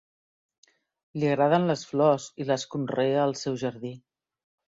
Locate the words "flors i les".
1.89-2.65